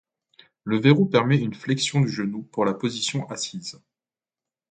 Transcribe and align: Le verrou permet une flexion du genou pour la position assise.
Le 0.63 0.79
verrou 0.79 1.05
permet 1.05 1.37
une 1.37 1.53
flexion 1.53 2.01
du 2.01 2.09
genou 2.09 2.41
pour 2.41 2.65
la 2.65 2.73
position 2.73 3.29
assise. 3.29 3.79